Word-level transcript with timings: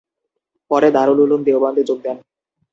পরে 0.71 0.87
দারুল 0.95 1.19
উলুম 1.23 1.41
দেওবন্দে 1.47 1.83
যোগ 1.89 1.99
দেন। 2.05 2.17